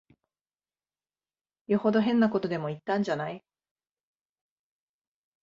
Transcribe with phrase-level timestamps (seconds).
[1.67, 3.43] よほど変なことでも言ったんじゃない。